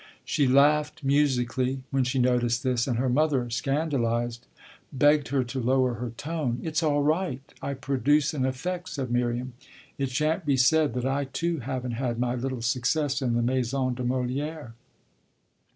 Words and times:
She 0.25 0.47
laughed, 0.47 1.03
musically, 1.03 1.83
when 1.91 2.03
she 2.05 2.17
noticed 2.17 2.63
this, 2.63 2.87
and 2.87 2.97
her 2.97 3.07
mother, 3.07 3.51
scandalised, 3.51 4.47
begged 4.91 5.27
her 5.27 5.43
to 5.43 5.61
lower 5.61 5.93
her 5.93 6.09
tone. 6.09 6.59
"It's 6.63 6.81
all 6.81 7.03
right. 7.03 7.43
I 7.61 7.75
produce 7.75 8.33
an 8.33 8.43
effect," 8.43 8.89
said 8.89 9.11
Miriam: 9.11 9.53
"it 9.99 10.09
shan't 10.09 10.43
be 10.43 10.57
said 10.57 10.95
that 10.95 11.05
I 11.05 11.25
too 11.25 11.59
haven't 11.59 11.91
had 12.01 12.17
my 12.17 12.33
little 12.33 12.63
success 12.63 13.21
in 13.21 13.35
the 13.35 13.43
maison 13.43 13.93
de 13.93 14.01
Molière." 14.01 14.71